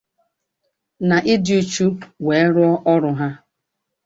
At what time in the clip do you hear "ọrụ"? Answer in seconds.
2.91-3.09